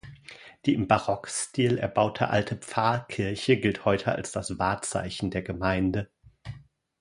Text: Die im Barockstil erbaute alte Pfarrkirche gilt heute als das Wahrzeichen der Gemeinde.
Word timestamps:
Die 0.65 0.73
im 0.73 0.87
Barockstil 0.87 1.77
erbaute 1.77 2.29
alte 2.31 2.55
Pfarrkirche 2.57 3.57
gilt 3.57 3.85
heute 3.85 4.13
als 4.13 4.31
das 4.31 4.57
Wahrzeichen 4.57 5.29
der 5.29 5.43
Gemeinde. 5.43 6.09